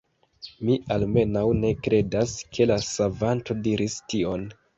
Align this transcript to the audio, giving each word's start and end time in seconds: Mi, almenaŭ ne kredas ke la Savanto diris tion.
Mi, 0.69 0.77
almenaŭ 0.95 1.43
ne 1.57 1.73
kredas 1.89 2.33
ke 2.57 2.67
la 2.73 2.79
Savanto 2.87 3.59
diris 3.69 4.01
tion. 4.09 4.49